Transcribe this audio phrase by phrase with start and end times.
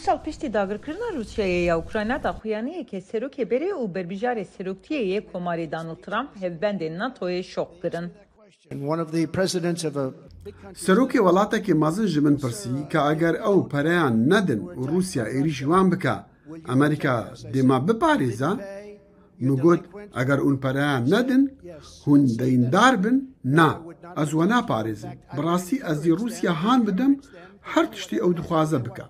[0.00, 5.66] Гусал пишти дагыркырна Русияе я Украйна да хуяниye ke serokê berê û berbijare seroktiyeyê komarê
[5.72, 8.06] Donald Trump hevbendê NATOyê şok kirin.
[10.84, 15.86] سەرۆکی وڵاتێکی مەزن ژ من پرسی کە ئەگەر ئەو پەریان نەدن و رووسیا عێریشی وان
[15.92, 16.16] بکە
[16.68, 17.16] ئەمریکا
[17.54, 18.52] دێما بپارێزە
[19.46, 19.82] نوگوت
[20.16, 21.42] ئەگەر اون پەریان نەدن
[22.04, 23.16] هون دەیندار بن
[23.58, 23.70] نا
[24.18, 27.12] ئەزوە ناپارێزن بڕاستی ئەزی رووسیا هاان بدەم
[27.72, 29.06] هەر تشتی ئەو دخوازە بکە.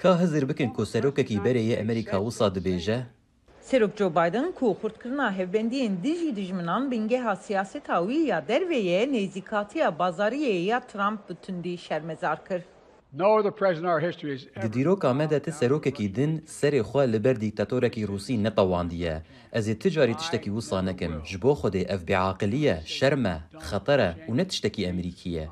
[0.00, 2.98] کە هەزر بکەن کۆسەرۆکێکی بەرەیە ئەمریکا وسا دەبێژە؟
[3.68, 10.80] Serok Joe Biden'ın kurtkırına hevbendiyen diji dijminan bingeha siyaset avi ya derveye nezikatiya bazariye ya
[10.80, 12.62] Trump bütündü şermezar kır.
[14.62, 19.22] Di dîroka me de ti serokekî din serê xwe li ber dîktatorekî Rûsî netawandiye.
[19.52, 24.36] Ez ê ti carî tiştekî wisa nekim ji bo Xwedê ev bêaqiliye, şerme, xetere û
[24.36, 25.48] ne tiştekî Emerîkiye.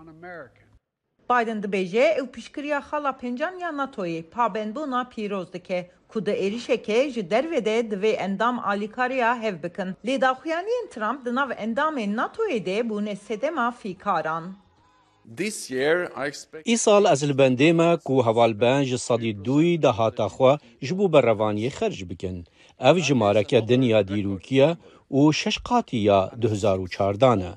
[1.33, 7.23] Biden دبیجه او پیشکریا خالا پنجان یا ناتوی پابند بونا پیروز دکه کود ایریشکه جی
[7.23, 9.89] درویده دوی اندام آلیکاریا هف بکن.
[10.05, 14.57] لیدا خویانین ترامپ دناو اندام ناتوی ده بونه سدما فیکاران.
[16.65, 21.71] ایسال از البنده ما کو هوال بنج صدی دوی ده هاتا خوا جبو بر روانی
[21.71, 22.45] خرج بکن.
[22.81, 24.77] او جمارک دنیا دیروکیه
[25.11, 27.55] و شش قاتی یا 2014 دانه.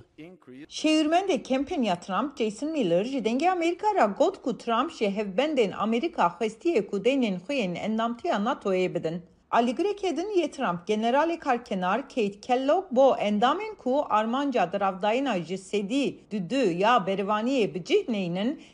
[0.70, 6.88] Şehirmen Çevirmende kampanya Trump, Jason Miller, jidengi Amerika'ra god ku Trump jê hevbendên Amerika xwestiyê
[6.88, 9.22] ku deynên xwe yên endamtiya NATOyê bidin.
[9.52, 15.58] Aligre kedin yê Trump generalê e karkenar Kate Kellogg bo endamên ku armanca diravdayina ji
[15.58, 18.08] sedî, düdü ya berivaniyê bi cih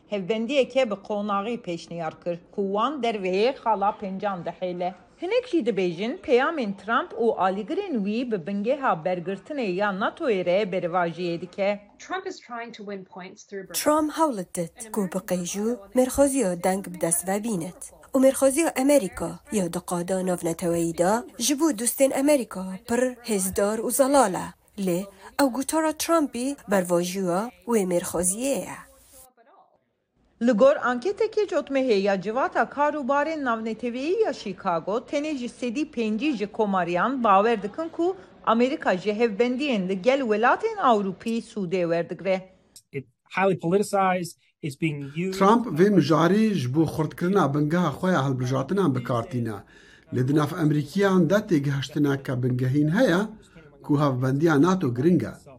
[0.10, 4.94] hevbendiyeke bi qonaxê pêşniyar kir ku wan derveyê xala pencan dihêle.
[5.22, 11.42] Hinek jî dibêjin peyamên Trump û alîgirên wî bi bingêha bergirtinê ya NATOyê re berivajiyê
[11.42, 11.80] dike.
[13.74, 17.80] Trump hewlet dit ku bi qêjû mêrxweziya deng bi dest vebînet.
[18.14, 23.00] û mêrxweziya Amerîka ya di qada navneteweyî da ji bo dostên Amerîka pir
[23.30, 24.46] hêzdar û zelal e
[24.86, 25.00] lê
[25.42, 28.70] ew gotara Trumpî bervajiya wê mêrxweziyê ye.
[30.44, 30.52] Li
[30.84, 37.24] ankete ke cotmehê ya civata karûbarên navneteviyî ya Şîkago tenê ji sedî pêncî ji komariyan
[37.24, 38.16] bawer dikin ku
[38.46, 42.50] Amerika ji hevbendiyên li gel welatên Awropî Sûdê werdikire.
[45.40, 49.54] Trump vê mijarî ji bo xurtkirina bingeha xwe ya hilbijartinan bikartîne.
[50.14, 53.20] Li di nav Amerîkiyan de têgihiştina ke bingehîn heye
[53.84, 55.51] ku hevbendiya NATO giring e.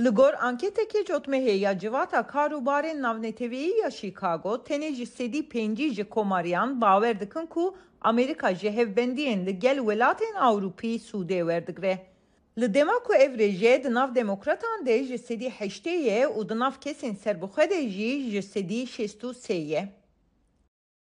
[0.00, 6.04] Li gor anketekê cotmehê ya civata karûbarên navneteviyî ya Chicago tenê ji sedî pêncî ji
[6.04, 11.98] komariyan bawer dikin ku Amerîka ji hevbendiyên li gel welatên Awropî Sûdê werdigre.
[12.60, 16.58] Li dema ku ev rêjê di nav demokratan de ji sedî heştê ye û di
[16.58, 19.99] nav kesên serbixwe de jî ji sedî şêst û ye.